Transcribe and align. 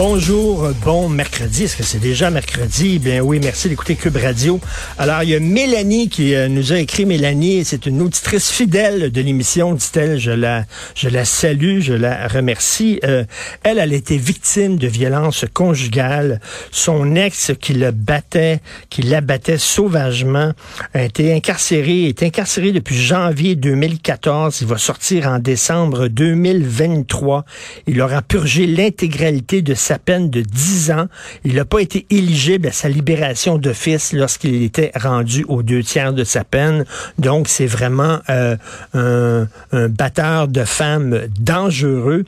Bonjour, 0.00 0.70
bon 0.84 1.08
mercredi. 1.08 1.64
Est-ce 1.64 1.76
que 1.76 1.82
c'est 1.82 1.98
déjà 1.98 2.30
mercredi? 2.30 3.00
Bien 3.00 3.20
oui, 3.20 3.40
merci 3.42 3.68
d'écouter 3.68 3.96
Cube 3.96 4.16
Radio. 4.16 4.60
Alors, 4.96 5.24
il 5.24 5.30
y 5.30 5.34
a 5.34 5.40
Mélanie 5.40 6.08
qui 6.08 6.36
euh, 6.36 6.46
nous 6.46 6.72
a 6.72 6.78
écrit. 6.78 7.04
Mélanie, 7.04 7.64
c'est 7.64 7.84
une 7.84 8.00
auditrice 8.02 8.48
fidèle 8.48 9.10
de 9.10 9.20
l'émission, 9.20 9.74
dit-elle. 9.74 10.20
Je 10.20 10.30
la, 10.30 10.66
je 10.94 11.08
la 11.08 11.24
salue, 11.24 11.80
je 11.80 11.94
la 11.94 12.28
remercie. 12.28 13.00
Euh, 13.02 13.24
elle, 13.64 13.80
elle 13.80 13.92
a 13.92 13.96
été 13.96 14.18
victime 14.18 14.76
de 14.76 14.86
violences 14.86 15.46
conjugales. 15.52 16.40
Son 16.70 17.16
ex 17.16 17.50
qui 17.60 17.72
le 17.72 17.90
battait, 17.90 18.60
qui 18.90 19.02
l'abattait 19.02 19.58
sauvagement, 19.58 20.52
a 20.94 21.02
été 21.02 21.34
incarcéré, 21.34 22.04
est 22.04 22.22
incarcéré 22.22 22.70
depuis 22.70 22.96
janvier 22.96 23.56
2014. 23.56 24.60
Il 24.60 24.68
va 24.68 24.78
sortir 24.78 25.26
en 25.26 25.40
décembre 25.40 26.06
2023. 26.06 27.44
Il 27.88 28.00
aura 28.00 28.22
purgé 28.22 28.68
l'intégralité 28.68 29.60
de 29.60 29.74
sa 29.88 29.98
peine 29.98 30.28
de 30.28 30.42
10 30.42 30.90
ans. 30.90 31.06
Il 31.44 31.54
n'a 31.54 31.64
pas 31.64 31.80
été 31.80 32.04
éligible 32.10 32.68
à 32.68 32.72
sa 32.72 32.90
libération 32.90 33.56
d'office 33.56 34.12
lorsqu'il 34.12 34.62
était 34.62 34.92
rendu 34.94 35.46
aux 35.48 35.62
deux 35.62 35.82
tiers 35.82 36.12
de 36.12 36.24
sa 36.24 36.44
peine. 36.44 36.84
Donc, 37.18 37.48
c'est 37.48 37.66
vraiment 37.66 38.18
euh, 38.28 38.56
un, 38.92 39.88
batteur 39.88 40.46
de 40.48 40.64
femmes 40.64 41.22
dangereux. 41.40 42.24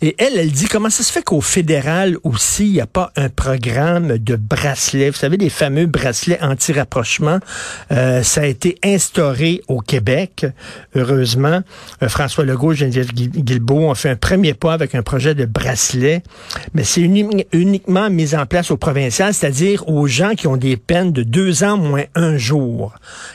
Et 0.00 0.14
elle, 0.18 0.38
elle 0.38 0.52
dit 0.52 0.66
comment 0.66 0.90
ça 0.90 1.02
se 1.02 1.10
fait 1.10 1.22
qu'au 1.22 1.40
fédéral 1.40 2.16
aussi, 2.22 2.66
il 2.66 2.72
n'y 2.74 2.80
a 2.80 2.86
pas 2.86 3.10
un 3.16 3.28
programme 3.28 4.18
de 4.18 4.36
bracelets. 4.36 5.10
Vous 5.10 5.16
savez, 5.16 5.36
les 5.36 5.50
fameux 5.50 5.86
bracelets 5.86 6.40
anti-rapprochement. 6.40 7.40
Euh, 7.90 8.22
ça 8.22 8.42
a 8.42 8.46
été 8.46 8.78
instauré 8.84 9.60
au 9.66 9.80
Québec, 9.80 10.46
heureusement. 10.94 11.62
Euh, 12.02 12.08
François 12.08 12.44
Legault, 12.44 12.74
Geneviève 12.74 13.12
Guilbeault 13.12 13.90
ont 13.90 13.94
fait 13.96 14.10
un 14.10 14.16
premier 14.16 14.54
pas 14.54 14.72
avec 14.72 14.94
un 14.94 15.02
projet 15.02 15.34
de 15.34 15.46
bracelet. 15.46 16.22
Mais 16.74 16.84
c'est 16.92 17.00
uni- 17.00 17.46
uniquement 17.52 18.10
mis 18.10 18.34
en 18.34 18.44
place 18.44 18.70
au 18.70 18.76
provincial, 18.76 19.32
c'est-à-dire 19.32 19.88
aux 19.88 20.06
gens 20.06 20.34
qui 20.34 20.46
ont 20.46 20.58
des 20.58 20.76
peines 20.76 21.10
de 21.10 21.22
deux 21.22 21.64
ans 21.64 21.78
moins 21.78 22.04
un 22.14 22.36
jour, 22.36 22.92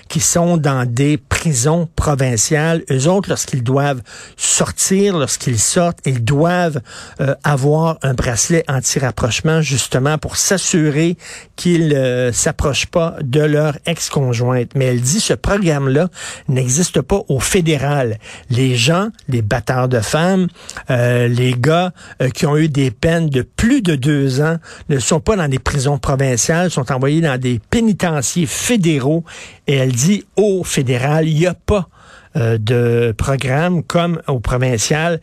qui 0.09 0.19
sont 0.19 0.58
dans 0.58 0.86
des 0.88 1.17
prisons 1.17 1.89
provinciales. 1.95 2.83
Eux 2.91 3.08
autres, 3.08 3.30
lorsqu'ils 3.30 3.63
doivent 3.63 4.03
sortir, 4.35 5.17
lorsqu'ils 5.17 5.58
sortent, 5.58 5.97
ils 6.05 6.23
doivent 6.23 6.81
euh, 7.19 7.33
avoir 7.44 7.97
un 8.03 8.13
bracelet 8.13 8.63
anti-rapprochement, 8.67 9.61
justement 9.61 10.19
pour 10.19 10.38
s'assurer 10.38 11.17
qu'ils 11.55 11.88
ne 11.88 12.30
s'approchent 12.31 12.85
pas 12.85 13.16
de 13.23 13.41
leur 13.41 13.80
ex-conjointe. 13.88 14.73
Mais 14.75 14.85
elle 14.85 15.02
dit 15.02 15.19
ce 15.19 15.33
programme-là 15.33 16.09
n'existe 16.47 17.02
pas 17.02 17.22
au 17.28 17.39
fédéral. 17.39 18.19
Les 18.52 18.75
gens, 18.75 19.08
les 19.28 19.41
batteurs 19.41 19.88
de 19.88 20.00
femmes, 20.00 20.47
euh, 20.91 21.28
les 21.28 21.55
gars 21.58 21.91
euh, 22.22 22.30
qui 22.30 22.45
ont 22.45 22.55
eu 22.55 22.69
des 22.69 22.91
peines 22.91 23.30
de 23.30 23.36
plus 23.41 23.81
de 23.81 23.95
deux 23.95 24.41
ans 24.41 24.57
ne 24.89 24.99
sont 24.99 25.19
pas 25.19 25.35
dans 25.35 25.47
des 25.47 25.59
prisons 25.59 25.97
provinciales, 25.97 26.71
sont 26.71 26.91
envoyés 26.91 27.21
dans 27.21 27.39
des 27.39 27.59
pénitenciers 27.69 28.45
fédéraux. 28.45 29.23
Et 29.67 29.75
elle 29.75 29.91
dit 29.91 30.25
au 30.35 30.63
fédéral, 30.63 31.28
il 31.28 31.35
n'y 31.35 31.47
a 31.47 31.53
pas 31.53 31.89
euh, 32.35 32.57
de 32.57 33.13
programme 33.17 33.84
comme 33.84 34.22
au 34.28 34.39
provincial. 34.39 35.19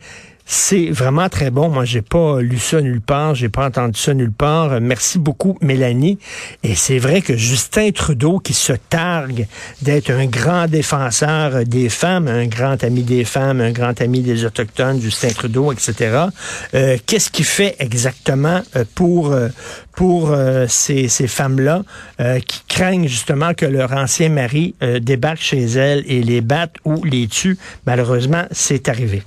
C'est 0.47 0.91
vraiment 0.91 1.27
très 1.27 1.49
bon. 1.49 1.69
Moi, 1.69 1.85
j'ai 1.85 2.03
pas 2.03 2.39
lu 2.39 2.59
ça 2.59 2.79
nulle 2.79 3.01
part, 3.01 3.33
j'ai 3.33 3.49
pas 3.49 3.65
entendu 3.65 3.99
ça 3.99 4.13
nulle 4.13 4.31
part. 4.31 4.79
Merci 4.79 5.17
beaucoup, 5.17 5.57
Mélanie. 5.61 6.19
Et 6.63 6.75
c'est 6.75 6.99
vrai 6.99 7.23
que 7.23 7.35
Justin 7.35 7.89
Trudeau, 7.89 8.37
qui 8.37 8.53
se 8.53 8.73
targue 8.73 9.47
d'être 9.81 10.11
un 10.11 10.27
grand 10.27 10.67
défenseur 10.67 11.65
des 11.65 11.89
femmes, 11.89 12.27
un 12.27 12.45
grand 12.45 12.83
ami 12.83 13.01
des 13.01 13.25
femmes, 13.25 13.59
un 13.59 13.71
grand 13.71 13.99
ami 14.01 14.21
des 14.21 14.45
autochtones, 14.45 15.01
Justin 15.01 15.29
Trudeau, 15.29 15.71
etc. 15.71 16.27
euh, 16.75 16.97
Qu'est-ce 17.07 17.31
qu'il 17.31 17.45
fait 17.45 17.75
exactement 17.79 18.61
euh, 18.75 18.85
pour 18.93 19.31
euh, 19.31 19.49
pour 19.93 20.29
euh, 20.31 20.67
ces, 20.69 21.07
ces 21.07 21.27
femmes-là 21.27 21.81
euh, 22.19 22.39
qui 22.39 22.61
craignent 22.67 23.07
justement 23.07 23.55
que 23.55 23.65
leur 23.65 23.93
ancien 23.93 24.29
mari 24.29 24.75
euh, 24.83 24.99
débarque 24.99 25.41
chez 25.41 25.63
elles 25.63 26.03
et 26.05 26.21
les 26.21 26.41
batte 26.41 26.75
ou 26.85 27.03
les 27.03 27.27
tue? 27.27 27.57
Malheureusement, 27.87 28.43
c'est 28.51 28.89
arrivé. 28.89 29.23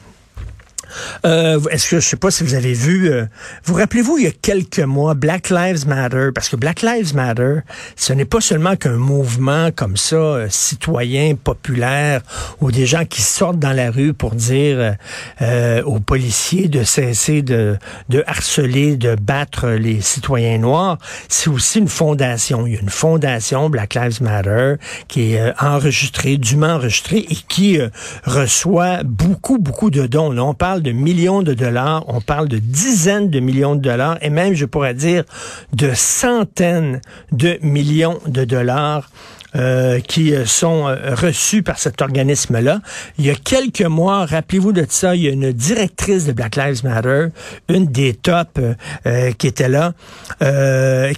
Euh, 1.24 1.60
Est-ce 1.70 1.90
que 1.90 2.00
je 2.00 2.08
sais 2.08 2.16
pas 2.16 2.30
si 2.30 2.44
vous 2.44 2.54
avez 2.54 2.72
vu, 2.72 3.10
euh, 3.10 3.26
vous 3.64 3.74
rappelez-vous 3.74 4.18
il 4.18 4.24
y 4.24 4.26
a 4.26 4.30
quelques 4.30 4.80
mois 4.80 5.14
Black 5.14 5.50
Lives 5.50 5.86
Matter 5.86 6.28
parce 6.34 6.48
que 6.48 6.56
Black 6.56 6.82
Lives 6.82 7.14
Matter, 7.14 7.60
ce 7.96 8.12
n'est 8.12 8.24
pas 8.24 8.40
seulement 8.40 8.76
qu'un 8.76 8.96
mouvement 8.96 9.70
comme 9.74 9.96
ça 9.96 10.16
euh, 10.16 10.46
citoyen 10.50 11.34
populaire 11.34 12.22
ou 12.60 12.70
des 12.70 12.86
gens 12.86 13.04
qui 13.04 13.22
sortent 13.22 13.58
dans 13.58 13.72
la 13.72 13.90
rue 13.90 14.14
pour 14.14 14.34
dire 14.34 14.78
euh, 14.78 14.92
euh, 15.42 15.82
aux 15.84 16.00
policiers 16.00 16.68
de 16.68 16.82
cesser 16.84 17.42
de, 17.42 17.76
de 18.08 18.24
harceler, 18.26 18.96
de 18.96 19.14
battre 19.14 19.68
les 19.68 20.00
citoyens 20.00 20.58
noirs. 20.58 20.98
C'est 21.28 21.50
aussi 21.50 21.78
une 21.78 21.88
fondation. 21.88 22.66
Il 22.66 22.74
y 22.74 22.76
a 22.76 22.80
une 22.80 22.88
fondation 22.88 23.70
Black 23.70 23.94
Lives 23.94 24.22
Matter 24.22 24.74
qui 25.08 25.34
est 25.34 25.52
enregistrée, 25.60 26.36
dûment 26.36 26.74
enregistrée 26.74 27.26
et 27.28 27.36
qui 27.48 27.78
reçoit 28.24 29.02
beaucoup 29.04 29.58
beaucoup 29.58 29.90
de 29.90 30.06
dons. 30.06 30.36
On 30.38 30.54
parle 30.54 30.77
de 30.82 30.92
millions 30.92 31.42
de 31.42 31.54
dollars, 31.54 32.04
on 32.08 32.20
parle 32.20 32.48
de 32.48 32.58
dizaines 32.58 33.30
de 33.30 33.40
millions 33.40 33.74
de 33.74 33.80
dollars 33.80 34.18
et 34.22 34.30
même, 34.30 34.54
je 34.54 34.64
pourrais 34.64 34.94
dire, 34.94 35.24
de 35.72 35.92
centaines 35.94 37.00
de 37.32 37.58
millions 37.62 38.18
de 38.26 38.44
dollars. 38.44 39.10
euh, 39.56 40.00
qui 40.00 40.34
euh, 40.34 40.44
sont 40.44 40.88
euh, 40.88 41.14
reçus 41.14 41.62
par 41.62 41.78
cet 41.78 42.02
organisme-là. 42.02 42.82
Il 43.18 43.24
y 43.24 43.30
a 43.30 43.34
quelques 43.34 43.80
mois, 43.80 44.26
rappelez-vous 44.26 44.72
de 44.72 44.84
ça, 44.86 45.16
il 45.16 45.22
y 45.22 45.26
a 45.26 45.30
une 45.30 45.52
directrice 45.52 46.26
de 46.26 46.32
Black 46.32 46.56
Lives 46.56 46.84
Matter, 46.84 47.28
une 47.70 47.86
des 47.86 48.12
tops 48.12 48.60
qui 49.38 49.46
était 49.46 49.70
là, 49.70 49.94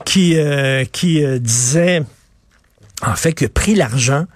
qui, 0.05 0.37
qui 0.93 1.41
disait 1.41 2.03
en 3.05 3.15
fait 3.15 3.33
qui 3.33 3.47
a 3.47 3.49
pris 3.49 3.75
l'argent 3.75 4.27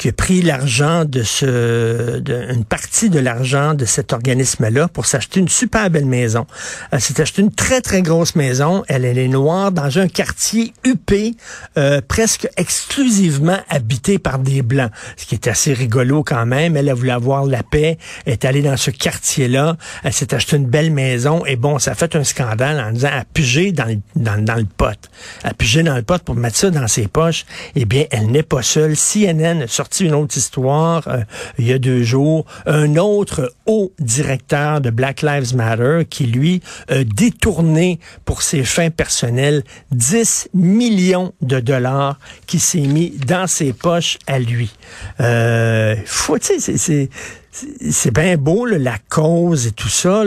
qui 0.00 0.08
a 0.08 0.12
pris 0.12 0.40
l'argent 0.40 1.04
de 1.04 1.22
ce, 1.22 2.20
de, 2.20 2.54
partie 2.66 3.10
de 3.10 3.18
l'argent 3.18 3.74
de 3.74 3.84
cet 3.84 4.14
organisme-là 4.14 4.88
pour 4.88 5.04
s'acheter 5.04 5.40
une 5.40 5.48
super 5.48 5.90
belle 5.90 6.06
maison. 6.06 6.46
Elle 6.90 7.02
s'est 7.02 7.20
acheté 7.20 7.42
une 7.42 7.52
très 7.52 7.82
très 7.82 8.00
grosse 8.00 8.34
maison. 8.34 8.82
Elle, 8.88 9.04
elle 9.04 9.18
est 9.18 9.28
noire 9.28 9.72
dans 9.72 9.98
un 9.98 10.08
quartier 10.08 10.72
huppé, 10.84 11.34
euh, 11.76 12.00
presque 12.00 12.48
exclusivement 12.56 13.58
habité 13.68 14.18
par 14.18 14.38
des 14.38 14.62
blancs, 14.62 14.90
ce 15.18 15.26
qui 15.26 15.34
est 15.34 15.48
assez 15.48 15.74
rigolo 15.74 16.22
quand 16.24 16.46
même. 16.46 16.78
Elle 16.78 16.88
a 16.88 16.94
voulu 16.94 17.10
avoir 17.10 17.44
la 17.44 17.62
paix, 17.62 17.98
elle 18.24 18.32
est 18.32 18.46
allée 18.46 18.62
dans 18.62 18.78
ce 18.78 18.90
quartier-là. 18.90 19.76
Elle 20.02 20.14
s'est 20.14 20.32
acheté 20.32 20.56
une 20.56 20.66
belle 20.66 20.92
maison 20.92 21.44
et 21.44 21.56
bon, 21.56 21.78
ça 21.78 21.90
a 21.90 21.94
fait 21.94 22.16
un 22.16 22.24
scandale 22.24 22.80
en 22.80 22.92
disant 22.92 23.10
à 23.12 23.24
piger 23.26 23.72
dans 23.72 23.84
le, 23.84 23.98
dans, 24.16 24.42
dans 24.42 24.56
le 24.56 24.64
pot, 24.64 24.96
à 25.44 25.52
piger 25.52 25.82
dans 25.82 25.96
le 25.96 26.02
pot 26.02 26.22
pour 26.22 26.36
mettre 26.36 26.56
ça 26.56 26.70
dans 26.70 26.88
ses 26.88 27.06
poches. 27.06 27.44
Eh 27.76 27.84
bien, 27.84 28.06
elle 28.10 28.28
n'est 28.28 28.42
pas 28.42 28.62
seule. 28.62 28.94
CNN 28.96 29.60
a 29.60 29.66
sorti 29.66 29.89
une 29.98 30.14
autre 30.14 30.36
histoire 30.36 31.08
euh, 31.08 31.22
il 31.58 31.66
y 31.66 31.72
a 31.72 31.78
deux 31.78 32.02
jours. 32.04 32.44
Un 32.66 32.96
autre 32.96 33.52
haut 33.66 33.92
directeur 33.98 34.80
de 34.80 34.90
Black 34.90 35.22
Lives 35.22 35.56
Matter 35.56 36.06
qui, 36.08 36.26
lui, 36.26 36.62
a 36.88 37.02
détourné 37.02 37.98
pour 38.24 38.42
ses 38.42 38.62
fins 38.62 38.90
personnelles 38.90 39.64
10 39.90 40.50
millions 40.54 41.32
de 41.40 41.58
dollars 41.58 42.18
qui 42.46 42.60
s'est 42.60 42.78
mis 42.80 43.10
dans 43.26 43.46
ses 43.46 43.72
poches 43.72 44.18
à 44.26 44.38
lui. 44.38 44.70
Euh, 45.20 45.96
faut, 46.06 46.36
c'est- 46.40 47.08
c'est 47.90 48.14
bien 48.14 48.36
beau, 48.36 48.64
la 48.64 48.96
cause 49.08 49.66
et 49.66 49.72
tout 49.72 49.88
ça, 49.88 50.22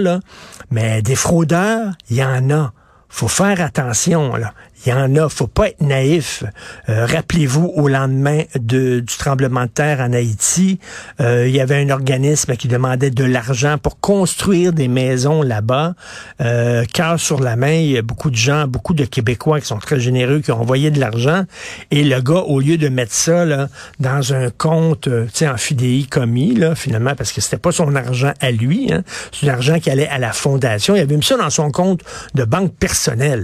mais 0.71 1.01
des 1.01 1.15
fraudeurs, 1.15 1.93
il 2.09 2.17
y 2.17 2.23
en 2.23 2.49
a. 2.51 2.73
Faut 3.07 3.27
faire 3.27 3.61
attention, 3.61 4.35
là. 4.35 4.53
Il 4.85 4.89
y 4.89 4.93
en 4.93 5.15
a, 5.15 5.29
faut 5.29 5.47
pas 5.47 5.69
être 5.69 5.81
naïf. 5.81 6.43
Euh, 6.89 7.05
Rappelez-vous, 7.05 7.71
au 7.75 7.87
lendemain 7.87 8.41
de, 8.55 8.99
du 8.99 9.17
tremblement 9.17 9.63
de 9.63 9.69
terre 9.69 9.99
en 10.01 10.11
Haïti, 10.13 10.79
euh, 11.21 11.47
il 11.47 11.55
y 11.55 11.61
avait 11.61 11.81
un 11.81 11.89
organisme 11.89 12.55
qui 12.55 12.67
demandait 12.67 13.09
de 13.09 13.23
l'argent 13.23 13.77
pour 13.77 13.99
construire 13.99 14.73
des 14.73 14.87
maisons 14.87 15.41
là-bas. 15.41 15.93
Euh, 16.41 16.83
sur 17.17 17.41
la 17.41 17.55
main, 17.55 17.73
il 17.73 17.91
y 17.91 17.97
a 17.97 18.01
beaucoup 18.01 18.29
de 18.29 18.35
gens, 18.35 18.67
beaucoup 18.67 18.93
de 18.93 19.05
Québécois 19.05 19.59
qui 19.59 19.67
sont 19.67 19.77
très 19.77 19.99
généreux, 19.99 20.39
qui 20.39 20.51
ont 20.51 20.61
envoyé 20.61 20.89
de 20.89 20.99
l'argent. 20.99 21.43
Et 21.91 22.03
le 22.03 22.21
gars, 22.21 22.43
au 22.47 22.59
lieu 22.59 22.77
de 22.77 22.89
mettre 22.89 23.13
ça 23.13 23.45
là, 23.45 23.67
dans 23.99 24.33
un 24.33 24.49
compte, 24.49 25.07
euh, 25.07 25.25
tu 25.25 25.39
sais, 25.39 25.47
en 25.47 25.57
fidéi 25.57 26.07
commis, 26.07 26.55
là, 26.55 26.75
finalement, 26.75 27.13
parce 27.15 27.31
que 27.31 27.41
c'était 27.41 27.57
pas 27.57 27.71
son 27.71 27.95
argent 27.95 28.33
à 28.39 28.51
lui, 28.51 28.91
hein, 28.91 29.03
c'est 29.31 29.45
l'argent 29.45 29.79
qui 29.79 29.89
allait 29.89 30.07
à 30.07 30.17
la 30.17 30.33
fondation. 30.33 30.95
Il 30.95 31.01
avait 31.01 31.17
mis 31.17 31.23
ça 31.23 31.37
dans 31.37 31.49
son 31.49 31.71
compte 31.71 32.01
de 32.33 32.43
banque 32.43 32.73
personnelle. 32.75 33.43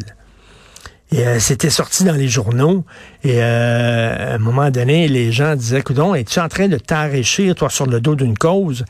Et 1.11 1.25
euh, 1.25 1.39
c'était 1.39 1.69
sorti 1.69 2.03
dans 2.03 2.13
les 2.13 2.27
journaux. 2.27 2.85
Et 3.23 3.41
euh, 3.43 4.33
à 4.33 4.35
un 4.35 4.37
moment 4.37 4.69
donné, 4.69 5.07
les 5.07 5.31
gens 5.31 5.55
disaient, 5.55 5.81
coudon, 5.81 6.13
es-tu 6.13 6.39
en 6.39 6.47
train 6.47 6.67
de 6.67 6.77
t'enrichir, 6.77 7.55
toi, 7.55 7.69
sur 7.69 7.87
le 7.87 7.99
dos 7.99 8.15
d'une 8.15 8.37
cause? 8.37 8.85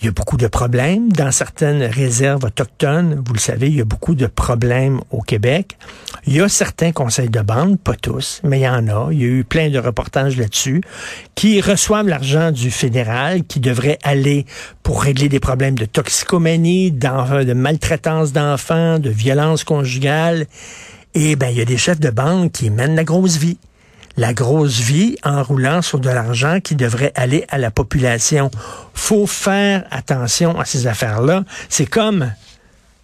Il 0.00 0.06
y 0.06 0.08
a 0.08 0.12
beaucoup 0.12 0.36
de 0.36 0.48
problèmes 0.48 1.12
dans 1.12 1.30
certaines 1.30 1.84
réserves 1.84 2.44
autochtones. 2.44 3.22
Vous 3.24 3.34
le 3.34 3.38
savez, 3.38 3.68
il 3.68 3.76
y 3.76 3.80
a 3.80 3.84
beaucoup 3.84 4.16
de 4.16 4.26
problèmes 4.26 5.00
au 5.12 5.20
Québec. 5.20 5.78
Il 6.26 6.34
y 6.34 6.40
a 6.40 6.48
certains 6.48 6.90
conseils 6.90 7.30
de 7.30 7.40
bande, 7.40 7.78
pas 7.78 7.94
tous, 7.94 8.40
mais 8.42 8.58
il 8.58 8.62
y 8.62 8.68
en 8.68 8.88
a. 8.88 9.12
Il 9.12 9.20
y 9.20 9.24
a 9.24 9.28
eu 9.28 9.44
plein 9.44 9.70
de 9.70 9.78
reportages 9.78 10.36
là-dessus, 10.36 10.80
qui 11.36 11.60
reçoivent 11.60 12.08
l'argent 12.08 12.50
du 12.50 12.72
fédéral, 12.72 13.44
qui 13.44 13.60
devrait 13.60 13.98
aller 14.02 14.44
pour 14.82 15.02
régler 15.02 15.28
des 15.28 15.38
problèmes 15.38 15.78
de 15.78 15.84
toxicomanie, 15.84 16.90
de 16.90 17.52
maltraitance 17.52 18.32
d'enfants, 18.32 18.98
de 18.98 19.10
violence 19.10 19.62
conjugale. 19.62 20.46
Et 21.14 21.36
ben, 21.36 21.48
il 21.48 21.58
y 21.58 21.60
a 21.60 21.64
des 21.64 21.78
chefs 21.78 22.00
de 22.00 22.10
bande 22.10 22.52
qui 22.52 22.70
mènent 22.70 22.96
la 22.96 23.04
grosse 23.04 23.36
vie 23.36 23.58
la 24.16 24.34
grosse 24.34 24.80
vie 24.80 25.16
en 25.24 25.42
roulant 25.42 25.82
sur 25.82 25.98
de 25.98 26.10
l'argent 26.10 26.60
qui 26.60 26.74
devrait 26.74 27.12
aller 27.14 27.44
à 27.48 27.58
la 27.58 27.70
population. 27.70 28.50
Faut 28.94 29.26
faire 29.26 29.84
attention 29.90 30.58
à 30.58 30.64
ces 30.64 30.86
affaires-là. 30.86 31.44
C'est 31.68 31.86
comme, 31.86 32.30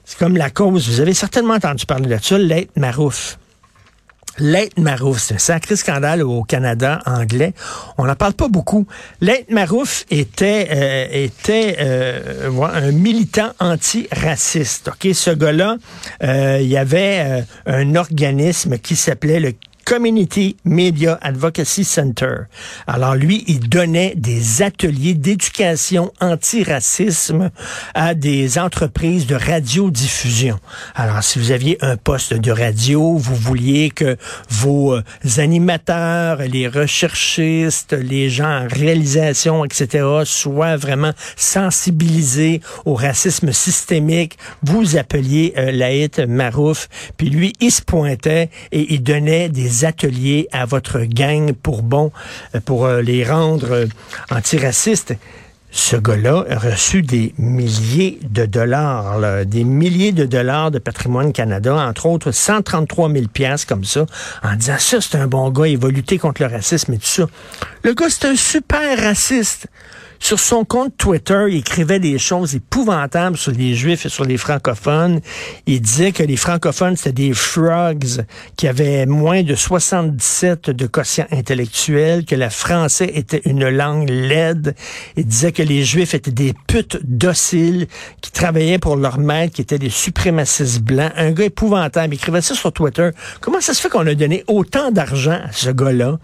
c'est 0.05 0.19
comme 0.19 0.37
la 0.37 0.50
cause. 0.50 0.88
Vous 0.88 1.00
avez 1.00 1.14
certainement 1.14 1.55
entendu 1.55 1.87
parler 1.87 2.14
de 2.14 2.22
ça, 2.22 2.38
l'aide 2.38 2.69
Marouf. 2.76 3.38
L'aide 4.38 4.79
Marouf, 4.79 5.19
c'est 5.19 5.35
un 5.35 5.38
sacré 5.38 5.75
scandale 5.76 6.23
au 6.23 6.43
Canada 6.43 7.00
anglais. 7.06 7.55
On 7.96 8.05
n'en 8.05 8.14
parle 8.14 8.35
pas 8.35 8.49
beaucoup. 8.49 8.87
L'aide 9.20 9.46
Marouf 9.50 10.05
était 10.11 10.69
euh, 10.70 11.06
était 11.11 11.76
euh, 11.81 12.50
un 12.62 12.93
militant 12.93 13.50
anti-raciste. 13.58 14.88
Ok, 14.88 15.12
ce 15.12 15.31
gars-là, 15.31 15.76
euh, 16.23 16.58
il 16.61 16.69
y 16.69 16.76
avait 16.76 17.44
un 17.67 17.94
organisme 17.96 18.79
qui 18.79 18.96
s'appelait 18.96 19.40
le 19.40 19.55
Community 19.88 20.55
Media 20.67 21.19
Advocacy 21.23 21.82
Center. 21.82 22.40
Alors 22.87 23.14
lui, 23.14 23.43
il 23.46 23.70
donnait 23.70 24.12
des 24.17 24.61
ateliers 24.61 25.14
d'éducation 25.14 26.12
anti-racisme 26.20 27.50
à 27.94 28.12
des 28.12 28.58
entreprises 28.58 29.26
de 29.26 29.35
radiodiffusion. 29.35 30.61
Alors 30.94 31.25
si 31.25 31.38
vous 31.38 31.52
aviez 31.52 31.79
un 31.81 31.96
poste 31.96 32.35
de 32.35 32.50
radio, 32.52 33.17
vous 33.17 33.35
vouliez 33.35 33.88
que 33.88 34.19
vos 34.50 34.93
euh, 34.93 35.02
animateurs, 35.38 36.43
les 36.43 36.69
recherchistes, 36.69 37.94
les 37.94 38.29
gens 38.29 38.64
en 38.64 38.69
réalisation, 38.69 39.64
etc., 39.64 40.05
soient 40.26 40.76
vraiment 40.76 41.12
sensibilisés 41.37 42.61
au 42.84 42.93
racisme 42.93 43.52
systémique, 43.52 44.37
vous 44.62 44.99
appeliez 44.99 45.55
euh, 45.56 45.73
Laït 45.73 46.19
Marouf, 46.19 46.91
puis 47.17 47.31
lui, 47.31 47.55
il 47.61 47.70
se 47.70 47.81
pointait 47.81 48.50
et 48.70 48.93
il 48.93 49.02
donnait 49.02 49.49
des 49.49 49.77
ateliers 49.84 50.48
à 50.52 50.64
votre 50.66 51.00
gang 51.00 51.52
pour 51.52 51.82
bon, 51.82 52.12
euh, 52.54 52.60
pour 52.60 52.86
euh, 52.86 53.00
les 53.02 53.25
rendre 53.25 53.72
euh, 53.72 53.86
antiracistes. 54.30 55.14
Ce 55.70 55.96
gars-là 55.96 56.44
a 56.48 56.58
reçu 56.58 57.02
des 57.02 57.34
milliers 57.36 58.19
de 58.22 58.46
dollars, 58.46 59.44
des 59.44 59.64
milliers 59.64 60.12
de 60.12 60.25
dollars 60.25 60.70
de 60.70 60.78
patrimoine 60.78 61.34
Canada, 61.34 61.75
entre 61.75 62.06
autres 62.06 62.30
133 62.30 63.12
000 63.12 63.26
pièces 63.26 63.66
comme 63.66 63.84
ça, 63.84 64.06
en 64.42 64.56
disant 64.56 64.78
ça 64.78 65.00
c'est 65.02 65.19
un 65.19 65.26
bon 65.26 65.50
gars, 65.50 65.66
il 65.66 65.76
va 65.76 65.88
lutter 65.88 66.16
contre 66.16 66.42
le 66.42 66.48
racisme 66.48 66.94
et 66.94 66.98
tout 66.98 67.06
ça. 67.06 67.26
Le 67.84 67.92
gars 67.92 68.06
c'est 68.08 68.28
un 68.28 68.36
super 68.36 68.98
raciste. 68.98 69.66
Sur 70.20 70.38
son 70.38 70.65
compte 70.65 70.97
Twitter, 70.97 71.47
il 71.49 71.59
écrivait 71.59 72.00
des 72.00 72.19
choses 72.19 72.55
épouvantables 72.55 73.37
sur 73.37 73.53
les 73.53 73.75
Juifs 73.75 74.05
et 74.05 74.09
sur 74.09 74.25
les 74.25 74.37
francophones. 74.37 75.20
Il 75.67 75.81
disait 75.81 76.12
que 76.12 76.23
les 76.23 76.37
francophones, 76.37 76.97
c'était 76.97 77.12
des 77.12 77.32
frogs 77.32 78.25
qui 78.56 78.69
avaient 78.69 79.06
moins 79.06 79.43
de 79.43 79.55
77 79.55 80.70
de 80.70 80.87
quotient 80.87 81.26
intellectuel, 81.31 82.25
que 82.25 82.35
le 82.35 82.49
français 82.49 83.11
était 83.15 83.43
une 83.44 83.69
langue 83.69 84.11
laide. 84.11 84.75
Il 85.17 85.26
disait 85.26 85.53
que 85.53 85.62
les 85.62 85.85
Juifs 85.85 86.15
étaient 86.15 86.31
des 86.31 86.55
putes 86.67 86.99
dociles 87.05 87.87
qui 88.20 88.31
travaillaient 88.31 88.79
pour 88.79 88.97
leur 88.97 89.19
maître, 89.19 89.55
qui 89.55 89.62
étaient 89.62 89.79
des 89.79 89.91
suprémacistes 89.91 90.81
blancs. 90.81 91.12
Un 91.17 91.31
gars 91.31 91.44
épouvantable. 91.44 92.15
Il 92.15 92.17
écrivait 92.17 92.43
ça 92.43 92.55
sur 92.55 92.73
Twitter. 92.73 93.11
Comment 93.41 93.61
ça 93.61 93.73
se 93.73 93.81
fait 93.81 93.88
qu'on 93.88 94.06
a 94.06 94.15
donné 94.15 94.44
autant 94.47 94.91
d'argent 94.91 95.41
à 95.44 95.53
ce 95.53 95.70
gars-là, 95.70 96.19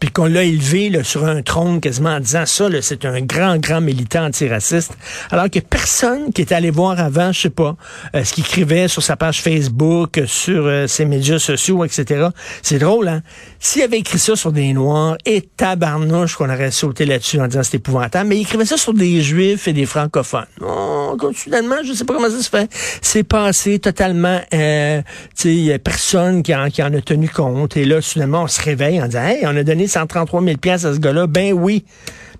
puis 0.00 0.10
qu'on 0.10 0.26
l'a 0.26 0.44
élevé 0.44 0.90
là, 0.90 1.04
sur 1.04 1.24
un 1.24 1.42
trône 1.42 1.80
quasiment 1.80 2.10
en 2.10 2.20
disant 2.20 2.46
ça, 2.46 2.68
c'est 2.80 3.04
un 3.04 3.20
grand, 3.34 3.58
grand 3.58 3.80
militant 3.80 4.26
antiraciste, 4.26 4.96
alors 5.30 5.50
que 5.50 5.58
personne 5.58 6.32
qui 6.32 6.42
est 6.42 6.52
allé 6.52 6.70
voir 6.70 7.00
avant, 7.00 7.32
je 7.32 7.42
sais 7.42 7.50
pas, 7.50 7.76
euh, 8.14 8.24
ce 8.24 8.32
qu'il 8.32 8.44
écrivait 8.44 8.88
sur 8.88 9.02
sa 9.02 9.16
page 9.16 9.42
Facebook, 9.42 10.20
sur 10.26 10.66
euh, 10.66 10.86
ses 10.86 11.04
médias 11.04 11.38
sociaux, 11.38 11.84
etc. 11.84 12.28
C'est 12.62 12.78
drôle, 12.78 13.08
hein? 13.08 13.22
S'il 13.58 13.82
avait 13.82 13.98
écrit 13.98 14.18
ça 14.18 14.36
sur 14.36 14.52
des 14.52 14.72
Noirs, 14.72 15.16
et 15.24 15.42
tabarnouche 15.42 16.36
qu'on 16.36 16.50
aurait 16.50 16.70
sauté 16.70 17.06
là-dessus 17.06 17.40
en 17.40 17.46
disant 17.48 17.62
c'est 17.62 17.76
épouvantable, 17.76 18.28
mais 18.28 18.36
il 18.36 18.42
écrivait 18.42 18.64
ça 18.64 18.76
sur 18.76 18.94
des 18.94 19.20
Juifs 19.20 19.66
et 19.68 19.72
des 19.72 19.86
francophones. 19.86 20.46
Oh, 20.60 21.16
soudainement, 21.34 21.76
je 21.84 21.92
sais 21.92 22.04
pas 22.04 22.14
comment 22.14 22.30
ça 22.30 22.40
se 22.40 22.48
fait. 22.48 22.68
C'est 23.02 23.24
passé 23.24 23.78
totalement, 23.78 24.40
euh, 24.52 25.02
tu 25.36 25.66
sais, 25.68 25.78
personne 25.78 26.42
qui 26.42 26.54
en, 26.54 26.68
qui 26.68 26.82
en 26.82 26.92
a 26.92 27.00
tenu 27.00 27.28
compte. 27.28 27.76
Et 27.76 27.84
là, 27.84 28.00
soudainement, 28.00 28.42
on 28.42 28.48
se 28.48 28.62
réveille 28.62 29.02
en 29.02 29.06
disant, 29.06 29.24
hey, 29.24 29.44
on 29.44 29.56
a 29.56 29.62
donné 29.62 29.86
133 29.88 30.42
000 30.42 30.56
à 30.66 30.78
ce 30.78 30.98
gars-là. 30.98 31.26
Ben 31.26 31.52
oui. 31.52 31.84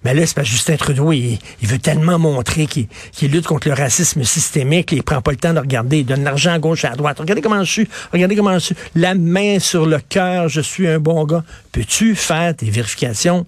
Mais 0.05 0.15
là, 0.15 0.27
c'est 0.27 0.35
pas 0.35 0.45
Justin 0.45 0.77
Trudeau, 0.77 1.12
il, 1.12 1.39
veut 1.62 1.79
tellement 1.79 2.19
montrer 2.19 2.67
qu'il 2.67 3.31
lutte 3.31 3.47
contre 3.47 3.69
le 3.69 3.75
racisme 3.75 4.23
systémique, 4.23 4.93
il 4.93 5.03
prend 5.03 5.23
pas 5.23 5.31
le 5.31 5.39
temps 5.39 5.55
de 5.55 5.61
regarder, 5.61 6.01
il 6.01 6.06
donne 6.06 6.25
l'argent 6.25 6.53
à 6.53 6.59
gauche 6.59 6.85
et 6.85 6.89
à 6.89 6.95
droite. 6.95 7.19
Regardez 7.19 7.41
comment 7.41 7.65
je 7.65 7.73
suis, 7.73 7.89
regardez 8.12 8.37
comment 8.37 8.55
je 8.55 8.67
suis. 8.67 8.77
La 8.95 9.15
main 9.15 9.59
sur 9.59 9.87
le 9.87 9.99
cœur, 10.01 10.49
je 10.49 10.61
suis 10.61 10.87
un 10.89 10.99
bon 10.99 11.25
gars. 11.25 11.43
Peux-tu 11.73 12.15
faire 12.15 12.55
tes 12.55 12.69
vérifications, 12.71 13.47